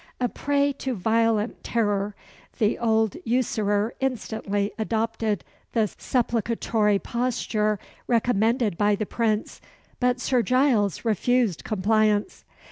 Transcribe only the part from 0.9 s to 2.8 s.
violent terror, the